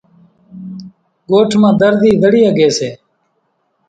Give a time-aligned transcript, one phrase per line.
[1.29, 2.89] ڳوٺ مان ۮرزِي زڙِي ۿڳيَ سي۔